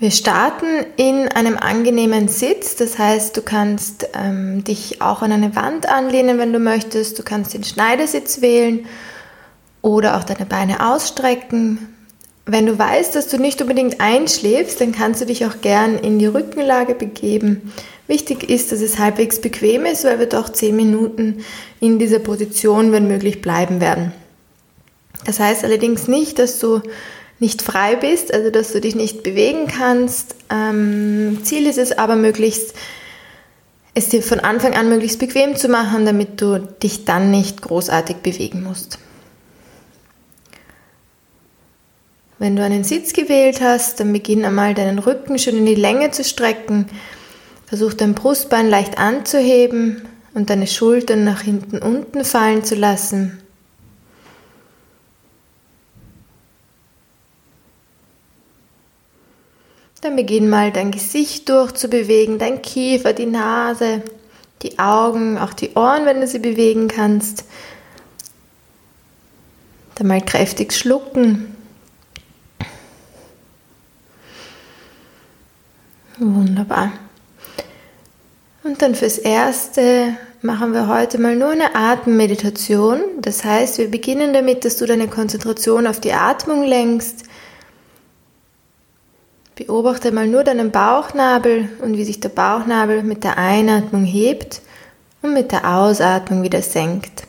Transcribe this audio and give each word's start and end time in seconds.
Wir 0.00 0.10
starten 0.10 0.86
in 0.96 1.28
einem 1.28 1.58
angenehmen 1.58 2.28
Sitz, 2.28 2.74
das 2.74 2.98
heißt, 2.98 3.36
du 3.36 3.42
kannst 3.42 4.08
ähm, 4.14 4.64
dich 4.64 5.02
auch 5.02 5.20
an 5.20 5.30
eine 5.30 5.54
Wand 5.54 5.86
anlehnen, 5.86 6.38
wenn 6.38 6.54
du 6.54 6.58
möchtest. 6.58 7.18
Du 7.18 7.22
kannst 7.22 7.52
den 7.52 7.64
Schneidersitz 7.64 8.40
wählen 8.40 8.86
oder 9.82 10.16
auch 10.16 10.24
deine 10.24 10.46
Beine 10.46 10.90
ausstrecken. 10.90 11.94
Wenn 12.46 12.64
du 12.64 12.78
weißt, 12.78 13.14
dass 13.14 13.28
du 13.28 13.36
nicht 13.36 13.60
unbedingt 13.60 14.00
einschläfst, 14.00 14.80
dann 14.80 14.92
kannst 14.92 15.20
du 15.20 15.26
dich 15.26 15.44
auch 15.44 15.60
gern 15.60 15.98
in 15.98 16.18
die 16.18 16.26
Rückenlage 16.26 16.94
begeben. 16.94 17.70
Wichtig 18.06 18.48
ist, 18.48 18.72
dass 18.72 18.80
es 18.80 18.98
halbwegs 18.98 19.42
bequem 19.42 19.84
ist, 19.84 20.04
weil 20.04 20.18
wir 20.18 20.26
doch 20.30 20.48
10 20.48 20.74
Minuten 20.74 21.44
in 21.78 21.98
dieser 21.98 22.20
Position, 22.20 22.92
wenn 22.92 23.06
möglich, 23.06 23.42
bleiben 23.42 23.82
werden. 23.82 24.12
Das 25.26 25.40
heißt 25.40 25.62
allerdings 25.62 26.08
nicht, 26.08 26.38
dass 26.38 26.58
du 26.58 26.80
nicht 27.40 27.62
frei 27.62 27.96
bist, 27.96 28.32
also 28.32 28.50
dass 28.50 28.72
du 28.72 28.80
dich 28.80 28.94
nicht 28.94 29.22
bewegen 29.22 29.66
kannst. 29.66 30.36
Ähm, 30.50 31.40
Ziel 31.42 31.66
ist 31.66 31.78
es 31.78 31.92
aber 31.92 32.14
möglichst, 32.14 32.74
es 33.94 34.10
dir 34.10 34.22
von 34.22 34.40
Anfang 34.40 34.74
an 34.74 34.88
möglichst 34.88 35.18
bequem 35.18 35.56
zu 35.56 35.68
machen, 35.68 36.04
damit 36.04 36.40
du 36.40 36.58
dich 36.58 37.06
dann 37.06 37.30
nicht 37.30 37.62
großartig 37.62 38.16
bewegen 38.16 38.62
musst. 38.62 38.98
Wenn 42.38 42.56
du 42.56 42.62
einen 42.62 42.84
Sitz 42.84 43.12
gewählt 43.12 43.60
hast, 43.60 44.00
dann 44.00 44.12
beginn 44.12 44.44
einmal 44.44 44.74
deinen 44.74 44.98
Rücken 44.98 45.38
schön 45.38 45.58
in 45.58 45.66
die 45.66 45.74
Länge 45.74 46.10
zu 46.10 46.24
strecken. 46.24 46.86
Versuch 47.66 47.94
dein 47.94 48.14
Brustbein 48.14 48.68
leicht 48.68 48.98
anzuheben 48.98 50.02
und 50.34 50.48
deine 50.50 50.66
Schultern 50.66 51.24
nach 51.24 51.42
hinten 51.42 51.78
unten 51.78 52.24
fallen 52.24 52.64
zu 52.64 52.76
lassen. 52.76 53.42
Dann 60.00 60.16
beginn 60.16 60.48
mal 60.48 60.72
dein 60.72 60.90
Gesicht 60.90 61.48
durchzubewegen, 61.50 62.38
dein 62.38 62.62
Kiefer, 62.62 63.12
die 63.12 63.26
Nase, 63.26 64.02
die 64.62 64.78
Augen, 64.78 65.36
auch 65.36 65.52
die 65.52 65.74
Ohren, 65.74 66.06
wenn 66.06 66.22
du 66.22 66.26
sie 66.26 66.38
bewegen 66.38 66.88
kannst. 66.88 67.44
Dann 69.96 70.06
mal 70.06 70.22
kräftig 70.22 70.72
schlucken. 70.72 71.54
Wunderbar. 76.18 76.92
Und 78.62 78.80
dann 78.80 78.94
fürs 78.94 79.18
Erste 79.18 80.16
machen 80.40 80.72
wir 80.72 80.88
heute 80.88 81.18
mal 81.18 81.36
nur 81.36 81.50
eine 81.50 81.74
Atemmeditation. 81.74 83.00
Das 83.20 83.44
heißt, 83.44 83.76
wir 83.76 83.90
beginnen 83.90 84.32
damit, 84.32 84.64
dass 84.64 84.76
du 84.76 84.86
deine 84.86 85.08
Konzentration 85.08 85.86
auf 85.86 86.00
die 86.00 86.12
Atmung 86.12 86.62
lenkst 86.62 87.24
Beobachte 89.66 90.10
mal 90.10 90.26
nur 90.26 90.42
deinen 90.42 90.70
Bauchnabel 90.70 91.68
und 91.82 91.98
wie 91.98 92.04
sich 92.04 92.18
der 92.18 92.30
Bauchnabel 92.30 93.02
mit 93.02 93.24
der 93.24 93.36
Einatmung 93.36 94.04
hebt 94.04 94.62
und 95.20 95.34
mit 95.34 95.52
der 95.52 95.76
Ausatmung 95.76 96.42
wieder 96.42 96.62
senkt. 96.62 97.24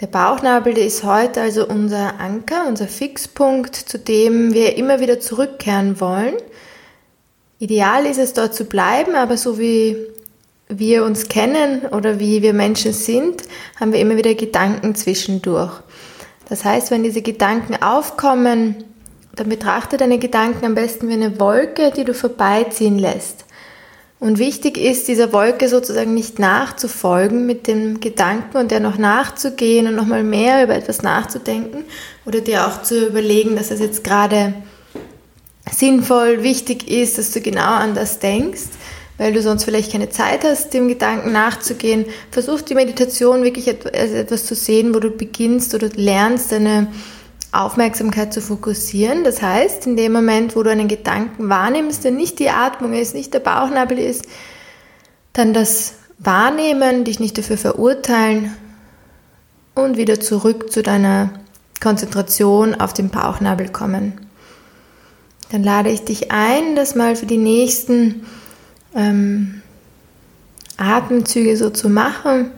Der 0.00 0.08
Bauchnabel, 0.08 0.74
der 0.74 0.84
ist 0.84 1.04
heute 1.04 1.42
also 1.42 1.68
unser 1.68 2.18
Anker, 2.18 2.64
unser 2.66 2.88
Fixpunkt, 2.88 3.76
zu 3.76 4.00
dem 4.00 4.52
wir 4.52 4.76
immer 4.76 4.98
wieder 4.98 5.20
zurückkehren 5.20 6.00
wollen. 6.00 6.34
Ideal 7.60 8.04
ist 8.04 8.18
es 8.18 8.32
dort 8.32 8.52
zu 8.52 8.64
bleiben, 8.64 9.14
aber 9.14 9.36
so 9.36 9.60
wie 9.60 9.96
wir 10.66 11.04
uns 11.04 11.28
kennen 11.28 11.82
oder 11.92 12.18
wie 12.18 12.42
wir 12.42 12.52
Menschen 12.52 12.92
sind, 12.92 13.44
haben 13.78 13.92
wir 13.92 14.00
immer 14.00 14.16
wieder 14.16 14.34
Gedanken 14.34 14.96
zwischendurch. 14.96 15.70
Das 16.48 16.64
heißt, 16.64 16.90
wenn 16.90 17.04
diese 17.04 17.22
Gedanken 17.22 17.80
aufkommen, 17.80 18.82
dann 19.34 19.48
betrachte 19.48 19.96
deine 19.96 20.18
Gedanken 20.18 20.64
am 20.64 20.74
besten 20.74 21.08
wie 21.08 21.14
eine 21.14 21.40
Wolke, 21.40 21.90
die 21.90 22.04
du 22.04 22.14
vorbeiziehen 22.14 22.98
lässt. 22.98 23.44
Und 24.20 24.38
wichtig 24.38 24.78
ist, 24.78 25.08
dieser 25.08 25.32
Wolke 25.32 25.68
sozusagen 25.68 26.14
nicht 26.14 26.38
nachzufolgen 26.38 27.44
mit 27.44 27.66
dem 27.66 27.98
Gedanken 27.98 28.56
und 28.56 28.70
der 28.70 28.78
noch 28.78 28.96
nachzugehen 28.96 29.88
und 29.88 29.96
nochmal 29.96 30.22
mehr 30.22 30.62
über 30.62 30.76
etwas 30.76 31.02
nachzudenken 31.02 31.84
oder 32.24 32.40
dir 32.40 32.68
auch 32.68 32.82
zu 32.82 33.08
überlegen, 33.08 33.56
dass 33.56 33.72
es 33.72 33.80
jetzt 33.80 34.04
gerade 34.04 34.54
sinnvoll, 35.68 36.44
wichtig 36.44 36.88
ist, 36.88 37.18
dass 37.18 37.32
du 37.32 37.40
genau 37.40 37.62
an 37.62 37.96
das 37.96 38.20
denkst, 38.20 38.62
weil 39.18 39.32
du 39.32 39.42
sonst 39.42 39.64
vielleicht 39.64 39.90
keine 39.90 40.10
Zeit 40.10 40.44
hast, 40.44 40.72
dem 40.72 40.86
Gedanken 40.86 41.32
nachzugehen. 41.32 42.04
Versuch 42.30 42.60
die 42.60 42.74
Meditation 42.74 43.42
wirklich 43.42 43.66
etwas 43.66 44.46
zu 44.46 44.54
sehen, 44.54 44.94
wo 44.94 45.00
du 45.00 45.10
beginnst 45.10 45.74
oder 45.74 45.88
lernst, 45.96 46.52
deine 46.52 46.86
Aufmerksamkeit 47.52 48.32
zu 48.32 48.40
fokussieren. 48.40 49.24
Das 49.24 49.42
heißt, 49.42 49.86
in 49.86 49.96
dem 49.96 50.12
Moment, 50.12 50.56
wo 50.56 50.62
du 50.62 50.70
einen 50.70 50.88
Gedanken 50.88 51.48
wahrnimmst, 51.48 52.02
der 52.02 52.10
nicht 52.10 52.38
die 52.38 52.50
Atmung 52.50 52.94
ist, 52.94 53.14
nicht 53.14 53.34
der 53.34 53.40
Bauchnabel 53.40 53.98
ist, 53.98 54.24
dann 55.34 55.52
das 55.52 55.94
Wahrnehmen, 56.18 57.04
dich 57.04 57.20
nicht 57.20 57.36
dafür 57.36 57.58
verurteilen 57.58 58.56
und 59.74 59.96
wieder 59.96 60.18
zurück 60.18 60.72
zu 60.72 60.82
deiner 60.82 61.30
Konzentration 61.80 62.74
auf 62.74 62.94
den 62.94 63.10
Bauchnabel 63.10 63.68
kommen. 63.68 64.14
Dann 65.50 65.62
lade 65.62 65.90
ich 65.90 66.04
dich 66.04 66.30
ein, 66.30 66.76
das 66.76 66.94
mal 66.94 67.16
für 67.16 67.26
die 67.26 67.38
nächsten 67.38 68.24
ähm, 68.94 69.62
Atemzüge 70.78 71.56
so 71.56 71.70
zu 71.70 71.90
machen. 71.90 72.50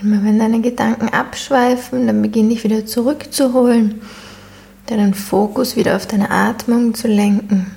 Immer 0.00 0.22
wenn 0.24 0.38
deine 0.38 0.60
Gedanken 0.60 1.08
abschweifen, 1.08 2.06
dann 2.06 2.20
beginn 2.20 2.50
dich 2.50 2.64
wieder 2.64 2.84
zurückzuholen, 2.84 4.02
deinen 4.86 5.14
Fokus 5.14 5.76
wieder 5.76 5.96
auf 5.96 6.06
deine 6.06 6.30
Atmung 6.30 6.94
zu 6.94 7.08
lenken. 7.08 7.74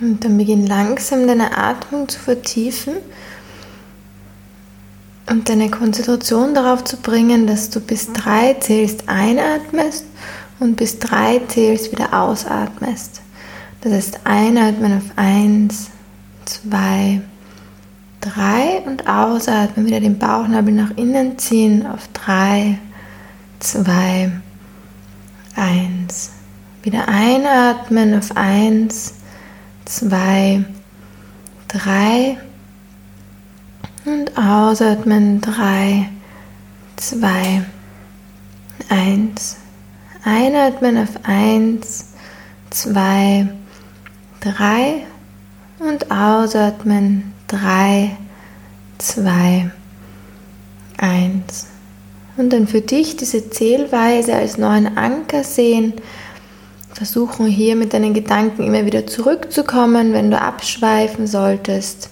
Und 0.00 0.24
dann 0.24 0.36
beginn 0.36 0.66
langsam 0.66 1.26
deine 1.26 1.56
Atmung 1.56 2.08
zu 2.08 2.18
vertiefen 2.18 2.96
und 5.28 5.48
deine 5.48 5.70
Konzentration 5.70 6.54
darauf 6.54 6.84
zu 6.84 6.98
bringen, 6.98 7.46
dass 7.46 7.70
du 7.70 7.80
bis 7.80 8.12
drei 8.12 8.54
zählst 8.54 9.08
einatmest 9.08 10.04
und 10.60 10.76
bis 10.76 10.98
drei 10.98 11.40
zählst 11.48 11.92
wieder 11.92 12.12
ausatmest. 12.12 13.22
Das 13.80 13.92
heißt 13.92 14.20
einatmen 14.24 14.98
auf 14.98 15.04
eins, 15.16 15.90
zwei, 16.44 17.20
drei 18.20 18.82
und 18.86 19.08
ausatmen, 19.08 19.86
wieder 19.86 20.00
den 20.00 20.18
Bauchnabel 20.18 20.74
nach 20.74 20.90
innen 20.96 21.38
ziehen 21.38 21.86
auf 21.86 22.08
drei, 22.12 22.78
zwei, 23.60 24.30
eins. 25.54 26.30
Wieder 26.82 27.08
einatmen 27.08 28.16
auf 28.16 28.36
eins, 28.36 29.14
zwei, 29.86 30.64
drei 31.68 32.38
und 34.04 34.36
ausatmen 34.36 35.40
drei, 35.40 36.10
zwei, 36.96 37.64
eins. 38.88 39.56
Einatmen 40.24 40.98
auf 40.98 41.24
eins, 41.24 42.12
zwei, 42.70 43.48
drei 44.40 45.06
und 45.78 46.10
ausatmen 46.10 47.32
drei, 47.46 48.16
zwei, 48.98 49.70
eins. 50.98 51.66
Und 52.36 52.52
dann 52.52 52.66
für 52.66 52.80
dich 52.80 53.16
diese 53.16 53.50
Zählweise 53.50 54.34
als 54.34 54.58
neuen 54.58 54.98
Anker 54.98 55.44
sehen, 55.44 55.94
Versuchen 56.96 57.44
hier 57.44 57.76
mit 57.76 57.92
deinen 57.92 58.14
Gedanken 58.14 58.62
immer 58.62 58.86
wieder 58.86 59.06
zurückzukommen, 59.06 60.14
wenn 60.14 60.30
du 60.30 60.40
abschweifen 60.40 61.26
solltest. 61.26 62.08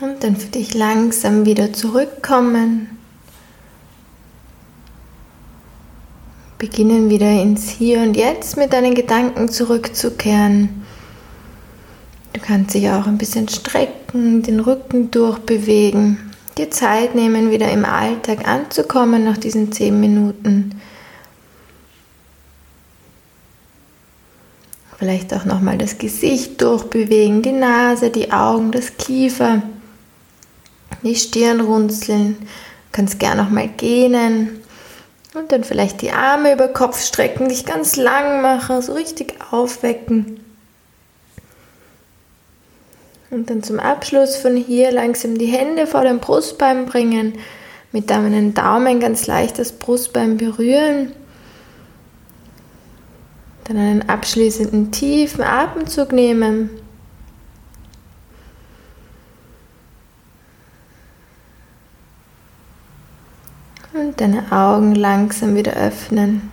Und 0.00 0.22
dann 0.22 0.36
für 0.36 0.48
dich 0.48 0.74
langsam 0.74 1.44
wieder 1.44 1.72
zurückkommen. 1.72 2.98
Beginnen 6.56 7.10
wieder 7.10 7.30
ins 7.30 7.68
Hier 7.68 8.00
und 8.00 8.16
Jetzt 8.16 8.56
mit 8.56 8.72
deinen 8.72 8.94
Gedanken 8.94 9.48
zurückzukehren. 9.48 10.84
Du 12.32 12.40
kannst 12.40 12.74
dich 12.74 12.88
auch 12.90 13.08
ein 13.08 13.18
bisschen 13.18 13.48
strecken, 13.48 14.42
den 14.44 14.60
Rücken 14.60 15.10
durchbewegen, 15.10 16.32
dir 16.56 16.70
Zeit 16.70 17.16
nehmen, 17.16 17.50
wieder 17.50 17.70
im 17.72 17.84
Alltag 17.84 18.46
anzukommen 18.46 19.24
nach 19.24 19.38
diesen 19.38 19.72
zehn 19.72 19.98
Minuten. 19.98 20.80
Vielleicht 24.96 25.34
auch 25.34 25.44
nochmal 25.44 25.78
das 25.78 25.98
Gesicht 25.98 26.62
durchbewegen, 26.62 27.42
die 27.42 27.52
Nase, 27.52 28.10
die 28.10 28.30
Augen, 28.30 28.70
das 28.70 28.96
Kiefer 28.96 29.62
die 31.02 31.16
Stirn 31.16 31.60
runzeln, 31.60 32.36
kannst 32.92 33.18
gerne 33.18 33.42
noch 33.42 33.50
mal 33.50 33.68
gähnen 33.68 34.60
und 35.34 35.52
dann 35.52 35.64
vielleicht 35.64 36.02
die 36.02 36.10
Arme 36.10 36.52
über 36.52 36.68
Kopf 36.68 37.04
strecken, 37.04 37.48
dich 37.48 37.64
ganz 37.64 37.96
lang 37.96 38.42
machen, 38.42 38.82
so 38.82 38.92
richtig 38.94 39.34
aufwecken. 39.50 40.40
Und 43.30 43.50
dann 43.50 43.62
zum 43.62 43.78
Abschluss 43.78 44.36
von 44.36 44.56
hier 44.56 44.90
langsam 44.90 45.36
die 45.36 45.46
Hände 45.46 45.86
vor 45.86 46.02
den 46.02 46.18
Brustbein 46.18 46.86
bringen, 46.86 47.34
mit 47.92 48.10
deinem 48.10 48.54
Daumen 48.54 49.00
ganz 49.00 49.26
leicht 49.26 49.58
das 49.58 49.72
Brustbein 49.72 50.38
berühren. 50.38 51.12
Dann 53.64 53.76
einen 53.76 54.08
abschließenden 54.08 54.92
tiefen 54.92 55.44
Atemzug 55.44 56.12
nehmen. 56.12 56.70
Und 63.92 64.20
deine 64.20 64.52
Augen 64.52 64.94
langsam 64.94 65.54
wieder 65.54 65.72
öffnen. 65.74 66.50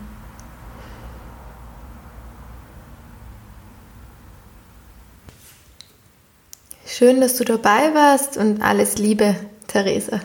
Schön, 6.85 7.19
dass 7.19 7.35
du 7.35 7.43
dabei 7.43 7.93
warst 7.93 8.37
und 8.37 8.61
alles 8.61 8.97
Liebe, 8.97 9.35
Theresa. 9.67 10.21